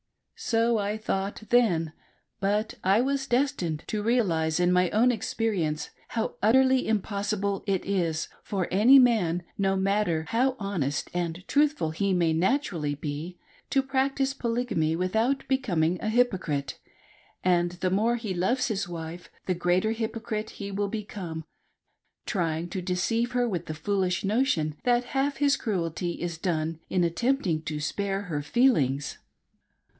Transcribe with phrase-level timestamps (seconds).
[0.35, 1.93] So I thought then;
[2.39, 8.27] but I was destined to realise in my own experience how utterly impossible it is,
[8.41, 13.37] for any man, no matter how honest and truthful he may naturally be,
[13.69, 16.79] to practice Polygamy without becoming a hypocrite;
[17.43, 21.45] and the more he loves his wife, the greater hypocrite he will become,
[22.25, 27.03] trying to deceive her >with the foolish notion that half his cruelty is done in
[27.03, 29.19] attempting to" spare her feelings."